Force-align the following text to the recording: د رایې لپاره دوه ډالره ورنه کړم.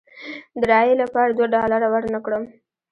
د 0.59 0.61
رایې 0.71 0.93
لپاره 1.01 1.29
دوه 1.31 1.47
ډالره 1.55 1.87
ورنه 1.93 2.19
کړم. 2.25 2.43